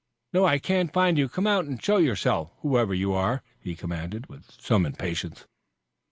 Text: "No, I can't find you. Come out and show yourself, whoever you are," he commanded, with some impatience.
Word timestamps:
"No, 0.33 0.45
I 0.47 0.57
can't 0.57 0.91
find 0.91 1.15
you. 1.19 1.29
Come 1.29 1.45
out 1.45 1.65
and 1.65 1.79
show 1.79 1.97
yourself, 1.97 2.49
whoever 2.63 2.91
you 2.91 3.13
are," 3.13 3.43
he 3.59 3.75
commanded, 3.75 4.25
with 4.25 4.49
some 4.59 4.83
impatience. 4.83 5.45